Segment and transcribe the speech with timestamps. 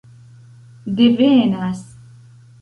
[0.95, 1.83] devenas